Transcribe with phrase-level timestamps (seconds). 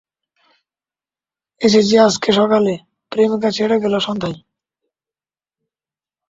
[1.61, 2.73] এসেছি আজকে সকালে,
[3.11, 4.37] প্রেমিকা ছেড়ে গেল সন্ধ্যায়।